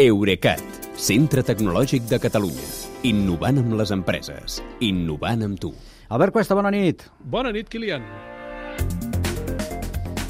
Eurecat, 0.00 0.62
centre 0.96 1.42
tecnològic 1.44 2.06
de 2.08 2.16
Catalunya. 2.16 2.64
Innovant 3.04 3.58
amb 3.60 3.74
les 3.76 3.90
empreses. 3.92 4.54
Innovant 4.80 5.44
amb 5.44 5.60
tu. 5.60 5.74
Albert 6.08 6.32
Cuesta, 6.32 6.56
bona 6.56 6.70
nit. 6.72 7.04
Bona 7.20 7.52
nit, 7.52 7.68
Kilian. 7.68 8.00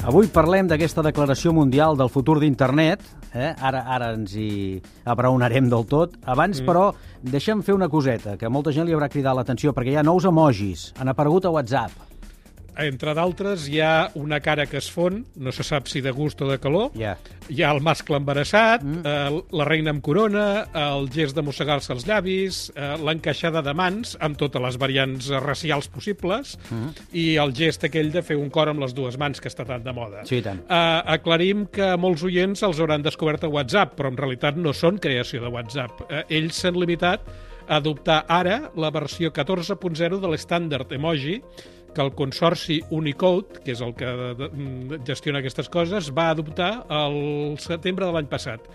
Avui 0.03 0.27
parlem 0.27 0.67
d'aquesta 0.67 0.99
declaració 1.07 1.55
mundial 1.55 1.95
del 1.95 2.11
futur 2.11 2.41
d'internet. 2.43 3.07
Eh? 3.31 3.53
Ara, 3.55 3.85
ara 3.87 4.11
ens 4.17 4.35
hi 4.35 4.81
abraonarem 5.07 5.71
del 5.71 5.87
tot. 5.87 6.19
Abans, 6.27 6.59
mm. 6.59 6.67
però, 6.67 6.89
deixa'm 7.23 7.63
fer 7.63 7.79
una 7.79 7.87
coseta, 7.87 8.35
que 8.35 8.51
a 8.51 8.51
molta 8.51 8.75
gent 8.75 8.91
li 8.91 8.91
haurà 8.91 9.07
cridat 9.07 9.39
l'atenció, 9.39 9.71
perquè 9.71 9.95
hi 9.95 10.01
ha 10.01 10.03
nous 10.03 10.27
emojis. 10.27 10.89
Han 10.99 11.15
aparegut 11.15 11.47
a 11.47 11.55
WhatsApp. 11.55 12.12
Entre 12.79 13.13
d'altres, 13.13 13.67
hi 13.69 13.79
ha 13.83 14.09
una 14.19 14.39
cara 14.41 14.65
que 14.65 14.79
es 14.79 14.89
fon, 14.91 15.23
no 15.35 15.51
se 15.53 15.63
sap 15.63 15.87
si 15.91 16.01
de 16.01 16.11
gust 16.11 16.41
o 16.41 16.49
de 16.49 16.59
calor, 16.59 16.91
Yeah. 16.97 17.17
hi 17.49 17.61
ha 17.63 17.71
el 17.71 17.81
mascle 17.81 18.17
embarassat, 18.17 18.83
mm. 18.83 19.01
eh, 19.05 19.41
la 19.51 19.65
reina 19.65 19.91
amb 19.93 20.01
corona, 20.03 20.65
el 20.73 21.09
gest 21.13 21.35
de 21.35 21.43
mossegar-se 21.45 21.93
els 21.93 22.05
llavis, 22.07 22.71
eh, 22.75 22.95
l'encaixada 23.03 23.61
de 23.65 23.73
mans, 23.77 24.15
amb 24.19 24.37
totes 24.39 24.61
les 24.61 24.77
variants 24.81 25.29
racials 25.43 25.87
possibles, 25.87 26.57
mm. 26.69 27.07
i 27.13 27.27
el 27.41 27.53
gest 27.57 27.85
aquell 27.89 28.11
de 28.13 28.23
fer 28.25 28.37
un 28.39 28.49
cor 28.53 28.71
amb 28.71 28.83
les 28.83 28.93
dues 28.97 29.17
mans, 29.21 29.41
que 29.41 29.51
està 29.51 29.65
tan 29.67 29.83
de 29.83 29.93
moda. 29.93 30.25
Sí, 30.29 30.41
tant. 30.45 30.63
Eh, 30.65 31.01
aclarim 31.17 31.67
que 31.73 31.93
molts 31.97 32.23
oients 32.23 32.63
els 32.65 32.79
hauran 32.79 33.05
descobert 33.05 33.43
a 33.43 33.51
WhatsApp, 33.53 33.97
però 33.99 34.11
en 34.13 34.17
realitat 34.19 34.57
no 34.57 34.73
són 34.73 34.99
creació 35.03 35.43
de 35.43 35.51
WhatsApp. 35.53 36.05
Eh, 36.09 36.23
ells 36.39 36.63
s'han 36.63 36.79
limitat 36.79 37.25
a 37.67 37.77
adoptar 37.77 38.23
ara 38.27 38.71
la 38.75 38.89
versió 38.91 39.31
14.0 39.31 40.19
de 40.19 40.31
l'estàndard 40.31 40.91
emoji 40.95 41.37
que 41.93 42.01
el 42.03 42.11
consorci 42.17 42.81
Unicode, 42.91 43.61
que 43.63 43.73
és 43.75 43.81
el 43.85 43.93
que 43.97 44.09
de, 44.09 44.49
de, 44.49 44.99
gestiona 45.07 45.41
aquestes 45.43 45.69
coses, 45.71 46.09
va 46.15 46.29
adoptar 46.33 46.71
el 46.89 47.55
setembre 47.61 48.09
de 48.09 48.15
l'any 48.15 48.29
passat. 48.31 48.65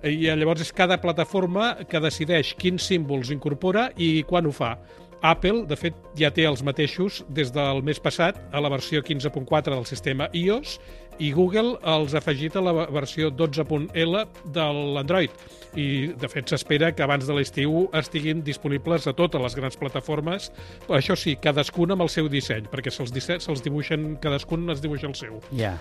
I 0.00 0.30
eh, 0.30 0.36
llavors 0.38 0.64
és 0.64 0.72
cada 0.72 1.00
plataforma 1.02 1.74
que 1.90 2.00
decideix 2.00 2.54
quins 2.58 2.86
símbols 2.88 3.32
incorpora 3.34 3.90
i 4.00 4.22
quan 4.28 4.48
ho 4.48 4.54
fa. 4.54 4.76
Apple, 5.20 5.66
de 5.68 5.76
fet, 5.76 5.96
ja 6.16 6.30
té 6.32 6.46
els 6.48 6.62
mateixos 6.64 7.20
des 7.28 7.50
del 7.52 7.82
mes 7.84 8.00
passat 8.00 8.38
a 8.56 8.62
la 8.64 8.70
versió 8.72 9.02
15.4 9.04 9.74
del 9.74 9.84
sistema 9.84 10.30
iOS 10.32 10.78
i 11.20 11.30
Google 11.36 11.76
els 11.84 12.14
ha 12.16 12.18
afegit 12.22 12.56
a 12.56 12.62
la 12.64 12.72
versió 12.88 13.30
12.L 13.30 14.24
de 14.54 14.66
l'Android. 14.96 15.30
I, 15.78 16.08
de 16.18 16.26
fet, 16.32 16.48
s'espera 16.50 16.88
que 16.96 17.04
abans 17.04 17.28
de 17.28 17.34
l'estiu 17.36 17.84
estiguin 17.94 18.40
disponibles 18.42 19.04
a 19.06 19.12
totes 19.14 19.38
les 19.44 19.54
grans 19.54 19.76
plataformes. 19.78 20.48
Però 20.88 20.96
això 20.98 21.14
sí, 21.14 21.36
cadascuna 21.38 21.94
amb 21.94 22.02
el 22.06 22.10
seu 22.10 22.26
disseny, 22.32 22.66
perquè 22.72 22.90
se'ls 22.90 23.12
se 23.22 23.38
se'ls 23.44 23.62
dibuixen, 23.62 24.16
cadascun 24.22 24.66
es 24.74 24.82
dibuixa 24.82 25.06
el 25.06 25.14
seu. 25.14 25.38
Ja. 25.54 25.76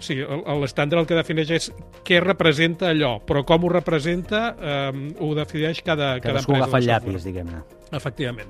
Sí, 0.00 0.16
el- 0.18 0.42
l'estàndard 0.62 1.02
el 1.04 1.06
que 1.06 1.14
defineix 1.14 1.50
és 1.54 1.68
què 2.04 2.22
representa 2.24 2.88
allò, 2.90 3.18
però 3.22 3.44
com 3.46 3.64
ho 3.64 3.68
representa 3.68 4.56
eh, 4.58 5.12
ho 5.20 5.34
defineix 5.36 5.82
cada, 5.84 6.14
cada 6.20 6.40
Cadascú 6.40 6.52
empresa 6.56 6.64
agafa 6.64 6.78
el 6.80 6.88
llapis, 6.88 7.24
diguem-ne. 7.28 7.60
Efectivament. 7.94 8.48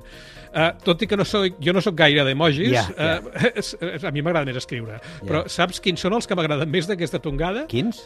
Uh, 0.55 0.69
tot 0.87 1.01
i 1.03 1.09
que 1.11 1.17
no 1.19 1.25
soc, 1.27 1.57
jo 1.59 1.73
no 1.75 1.81
sóc 1.83 1.97
gaire 1.99 2.23
d'emojis, 2.25 2.71
eh, 2.97 3.21
és- 3.59 3.73
és- 3.81 4.05
a 4.07 4.13
mi 4.15 4.23
m'agrada 4.23 4.47
més 4.47 4.57
escriure. 4.61 5.01
Però 5.27 5.43
saps 5.51 5.81
quins 5.83 5.99
són 6.01 6.15
els 6.15 6.29
que 6.31 6.34
m'agraden 6.39 6.71
més 6.71 6.87
d'aquesta 6.91 7.21
tongada? 7.23 7.67
Quins? 7.71 8.05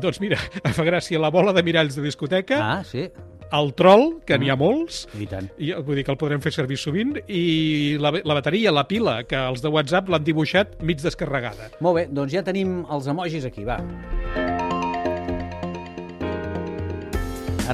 Doncs 0.00 0.20
mira, 0.22 0.38
em 0.66 0.72
fa 0.74 0.84
gràcia 0.86 1.20
la 1.22 1.30
bola 1.34 1.52
de 1.56 1.62
miralls 1.66 1.96
de 1.98 2.02
discoteca, 2.04 2.58
Ah, 2.64 2.82
sí. 2.84 3.08
el 3.54 3.72
troll, 3.78 4.20
que 4.26 4.38
n'hi 4.40 4.50
ha 4.50 4.56
molts, 4.58 5.04
I 5.20 5.26
tant. 5.30 5.48
i, 5.62 5.72
vull 5.76 5.96
dir 6.00 6.04
que 6.08 6.12
el 6.14 6.18
podrem 6.18 6.40
fer 6.42 6.52
servir 6.56 6.78
sovint, 6.80 7.16
i 7.28 7.96
la, 8.02 8.10
la 8.24 8.38
bateria, 8.40 8.72
la 8.74 8.86
pila, 8.90 9.20
que 9.28 9.36
els 9.38 9.62
de 9.62 9.70
WhatsApp 9.70 10.08
l'han 10.10 10.24
dibuixat 10.26 10.80
mig 10.82 11.02
descarregada. 11.04 11.70
Molt 11.84 12.00
bé, 12.00 12.06
doncs 12.10 12.32
ja 12.34 12.42
tenim 12.46 12.82
els 12.90 13.06
emojis 13.12 13.44
aquí, 13.46 13.62
va. 13.68 13.78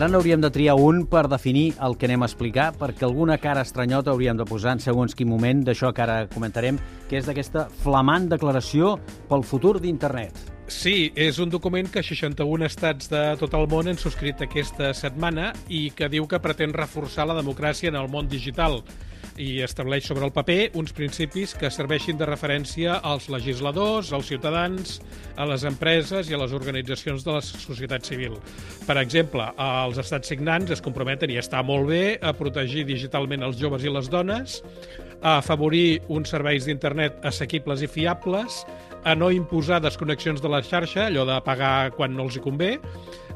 Ara 0.00 0.08
n'hauríem 0.08 0.40
de 0.40 0.48
triar 0.48 0.78
un 0.80 1.02
per 1.12 1.26
definir 1.28 1.74
el 1.84 1.92
que 2.00 2.06
anem 2.08 2.22
a 2.24 2.28
explicar, 2.30 2.70
perquè 2.72 3.04
alguna 3.04 3.34
cara 3.36 3.60
estranyota 3.66 4.14
hauríem 4.14 4.38
de 4.38 4.46
posar 4.48 4.72
en 4.72 4.80
segons 4.80 5.12
quin 5.12 5.28
moment 5.28 5.60
d'això 5.66 5.90
que 5.92 6.00
ara 6.00 6.14
comentarem, 6.32 6.78
que 7.10 7.18
és 7.20 7.28
d'aquesta 7.28 7.66
flamant 7.82 8.30
declaració 8.30 8.94
pel 9.28 9.44
futur 9.44 9.74
d'internet. 9.76 10.40
Sí, 10.70 11.10
és 11.18 11.40
un 11.42 11.50
document 11.50 11.88
que 11.90 12.00
61 12.06 12.62
estats 12.68 13.10
de 13.10 13.20
tot 13.40 13.52
el 13.58 13.66
món 13.68 13.90
han 13.90 13.98
subscrit 13.98 14.44
aquesta 14.46 14.92
setmana 14.94 15.48
i 15.66 15.88
que 15.90 16.06
diu 16.08 16.28
que 16.30 16.38
pretén 16.40 16.70
reforçar 16.76 17.26
la 17.26 17.34
democràcia 17.34 17.90
en 17.90 17.98
el 17.98 18.06
món 18.08 18.30
digital 18.30 18.78
i 19.40 19.64
estableix 19.64 20.06
sobre 20.06 20.24
el 20.28 20.32
paper 20.32 20.70
uns 20.78 20.94
principis 20.94 21.56
que 21.58 21.72
serveixin 21.74 22.18
de 22.20 22.28
referència 22.28 23.00
als 23.02 23.26
legisladors, 23.32 24.12
als 24.14 24.30
ciutadans, 24.30 25.00
a 25.34 25.46
les 25.50 25.66
empreses 25.66 26.30
i 26.30 26.36
a 26.36 26.40
les 26.40 26.54
organitzacions 26.56 27.26
de 27.26 27.34
la 27.34 27.42
societat 27.42 28.06
civil. 28.06 28.38
Per 28.86 28.96
exemple, 29.02 29.48
els 29.58 29.98
estats 29.98 30.30
signants 30.30 30.70
es 30.76 30.84
comprometen, 30.84 31.34
i 31.34 31.40
està 31.40 31.64
molt 31.66 31.90
bé, 31.90 32.04
a 32.22 32.34
protegir 32.36 32.86
digitalment 32.86 33.42
els 33.42 33.58
joves 33.58 33.82
i 33.82 33.90
les 33.90 34.10
dones, 34.12 34.60
a 35.20 35.38
afavorir 35.40 36.00
uns 36.08 36.30
serveis 36.32 36.64
d'internet 36.68 37.24
assequibles 37.28 37.82
i 37.84 37.90
fiables, 37.90 38.62
a 39.04 39.14
no 39.16 39.30
imposar 39.32 39.80
desconnexions 39.80 40.42
de 40.42 40.50
la 40.52 40.62
xarxa, 40.62 41.06
allò 41.08 41.24
de 41.28 41.38
pagar 41.46 41.90
quan 41.96 42.14
no 42.16 42.26
els 42.28 42.36
hi 42.36 42.44
convé, 42.44 42.74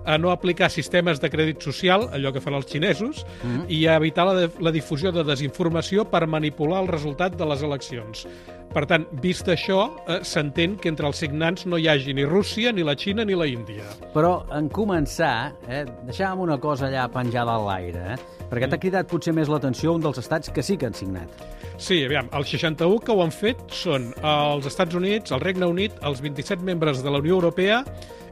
a 0.04 0.18
no 0.18 0.30
aplicar 0.30 0.70
sistemes 0.70 1.20
de 1.20 1.30
crèdit 1.30 1.62
social, 1.64 2.08
allò 2.12 2.32
que 2.32 2.42
fan 2.44 2.54
els 2.54 2.66
xinesos, 2.70 3.24
mm 3.42 3.50
-hmm. 3.50 3.64
i 3.68 3.86
a 3.86 3.96
evitar 3.96 4.26
la, 4.26 4.48
la 4.60 4.72
difusió 4.72 5.12
de 5.12 5.24
desinformació 5.24 6.04
per 6.04 6.26
manipular 6.26 6.82
el 6.82 6.88
resultat 6.88 7.36
de 7.36 7.46
les 7.46 7.62
eleccions. 7.62 8.26
Per 8.74 8.82
tant, 8.90 9.04
vist 9.22 9.46
això, 9.46 9.84
eh, 10.10 10.18
s'entén 10.26 10.74
que 10.76 10.88
entre 10.88 11.06
els 11.06 11.20
signants 11.22 11.64
no 11.70 11.78
hi 11.78 11.86
hagi 11.86 12.14
ni 12.14 12.24
Rússia, 12.24 12.72
ni 12.72 12.82
la 12.82 12.96
Xina, 12.96 13.24
ni 13.24 13.36
la 13.38 13.46
Índia. 13.46 13.84
Però 14.12 14.44
en 14.50 14.68
començar, 14.68 15.52
eh, 15.68 15.84
deixàvem 16.04 16.40
una 16.40 16.58
cosa 16.58 16.88
allà 16.88 17.08
penjada 17.08 17.54
a 17.54 17.58
l'aire, 17.58 18.14
eh? 18.14 18.16
perquè 18.50 18.68
t'ha 18.68 18.78
cridat 18.78 19.06
potser 19.06 19.32
més 19.32 19.48
l'atenció 19.48 19.94
un 19.94 20.00
dels 20.00 20.18
estats 20.18 20.50
que 20.50 20.62
sí 20.62 20.76
que 20.76 20.86
han 20.86 20.94
signat. 20.94 21.28
Sí, 21.76 22.04
aviam, 22.04 22.28
els 22.32 22.50
61 22.50 23.00
que 23.02 23.12
ho 23.12 23.22
han 23.22 23.32
fet 23.34 23.62
són 23.74 24.12
els 24.22 24.66
Estats 24.66 24.94
Units, 24.94 25.32
el 25.34 25.40
Regne 25.42 25.66
Unit, 25.66 25.96
els 26.02 26.20
27 26.22 26.62
membres 26.62 27.02
de 27.02 27.10
la 27.10 27.18
Unió 27.18 27.34
Europea 27.34 27.82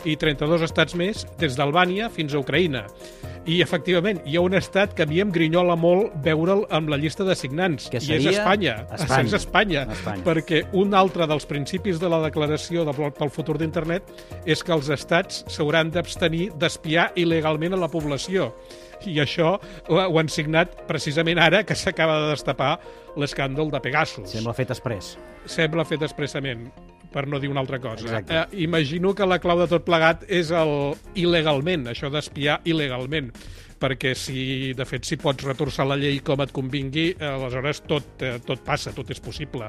i 0.08 0.16
32 0.18 0.62
estats 0.66 0.94
més, 0.98 1.26
des 1.40 1.56
d'Albània 1.58 2.08
fins 2.12 2.34
a 2.34 2.40
Ucraïna. 2.42 2.84
I, 3.42 3.56
efectivament, 3.64 4.20
hi 4.24 4.36
ha 4.38 4.42
un 4.44 4.54
estat 4.54 4.92
que 4.94 5.02
a 5.02 5.08
mi 5.10 5.18
em 5.22 5.30
grinyola 5.34 5.74
molt 5.74 6.12
veure'l 6.22 6.62
amb 6.70 6.92
la 6.92 6.98
llista 7.00 7.24
de 7.26 7.34
signants, 7.34 7.88
Que 7.90 7.98
i 7.98 8.06
seria 8.06 8.30
és 8.30 8.38
Espanya. 8.38 8.76
Espanya. 8.94 9.26
És 9.26 9.34
Espanya, 9.40 9.82
Espanya. 9.90 10.22
perquè 10.26 10.62
un 10.78 10.94
altre 10.94 11.26
dels 11.26 11.46
principis 11.50 11.98
de 11.98 12.08
la 12.12 12.20
declaració 12.22 12.84
de, 12.86 12.94
pel 13.18 13.30
futur 13.34 13.58
d'internet 13.58 14.06
és 14.46 14.62
que 14.62 14.72
els 14.72 14.88
estats 14.94 15.42
s'hauran 15.50 15.90
d'abstenir 15.90 16.52
d'espiar 16.54 17.10
il·legalment 17.16 17.74
a 17.74 17.82
la 17.82 17.90
població. 17.90 18.52
I 19.02 19.18
això 19.18 19.56
ho 19.90 19.98
ho 19.98 20.18
han 20.20 20.28
signat 20.30 20.86
precisament 20.86 21.40
ara 21.42 21.64
que 21.66 21.74
s'acaba 21.74 22.20
de 22.22 22.30
destapar 22.36 22.76
l'escàndol 23.18 23.72
de 23.72 23.80
Pegasus 23.82 24.30
Sembla 24.30 24.54
fet 24.54 24.70
express. 24.70 25.16
sembla 25.46 25.84
fet 25.84 26.02
expressament, 26.06 26.68
per 27.12 27.26
no 27.28 27.40
dir 27.40 27.50
una 27.52 27.62
altra 27.62 27.80
cosa. 27.82 28.06
Exacte. 28.08 28.38
Eh, 28.38 28.62
imagino 28.64 29.14
que 29.14 29.26
la 29.28 29.40
clau 29.42 29.60
de 29.60 29.68
tot 29.70 29.84
plegat 29.86 30.24
és 30.28 30.52
el 30.56 30.94
il·legalment, 31.14 31.90
això 31.92 32.10
d'espiar 32.12 32.62
il·legalment 32.64 33.32
perquè 33.82 34.14
si, 34.14 34.72
de 34.78 34.86
fet, 34.86 35.06
si 35.06 35.18
pots 35.18 35.42
retorçar 35.42 35.86
la 35.88 35.98
llei 35.98 36.20
com 36.24 36.40
et 36.44 36.52
convingui, 36.54 37.08
eh, 37.16 37.28
aleshores 37.32 37.82
tot, 37.88 38.22
eh, 38.22 38.36
tot 38.46 38.62
passa, 38.64 38.94
tot 38.94 39.10
és 39.10 39.20
possible. 39.22 39.68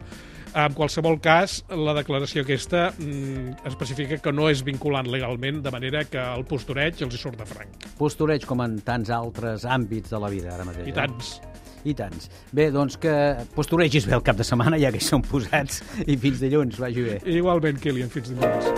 En 0.53 0.75
qualsevol 0.77 1.17
cas, 1.17 1.63
la 1.73 1.95
declaració 1.97 2.43
aquesta 2.43 2.91
mm, 2.91 3.63
especifica 3.71 4.19
que 4.21 4.33
no 4.35 4.51
és 4.51 4.61
vinculant 4.65 5.09
legalment, 5.09 5.63
de 5.65 5.73
manera 5.73 6.03
que 6.05 6.21
el 6.21 6.45
postureig 6.45 7.01
els 7.01 7.17
hi 7.17 7.23
surt 7.23 7.41
de 7.41 7.49
franc. 7.49 7.89
Postureig 7.97 8.45
com 8.45 8.61
en 8.61 8.77
tants 8.85 9.09
altres 9.09 9.65
àmbits 9.65 10.13
de 10.13 10.21
la 10.21 10.29
vida, 10.33 10.53
ara 10.53 10.69
mateix. 10.69 10.93
I 10.93 10.93
eh? 10.93 11.52
I 11.83 11.94
tants. 11.97 12.29
Bé, 12.55 12.69
doncs 12.71 12.97
que 13.01 13.13
posturegis 13.55 14.07
bé 14.07 14.16
el 14.17 14.23
cap 14.25 14.39
de 14.39 14.45
setmana, 14.47 14.79
ja 14.79 14.91
que 14.94 15.01
hi 15.01 15.05
són 15.05 15.23
posats, 15.27 15.81
i 16.07 16.16
fins 16.19 16.39
dilluns, 16.44 16.79
vagi 16.79 17.03
bé. 17.09 17.19
Igualment, 17.38 17.79
Kilian, 17.83 18.11
fins 18.13 18.31
dilluns. 18.31 18.71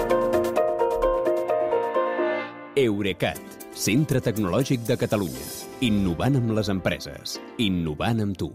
Eurecat, 2.76 3.40
centre 3.72 4.20
tecnològic 4.20 4.84
de 4.90 4.98
Catalunya. 5.00 5.46
Innovant 5.86 6.36
amb 6.42 6.56
les 6.58 6.72
empreses. 6.74 7.38
Innovant 7.64 8.24
amb 8.26 8.40
tu. 8.40 8.52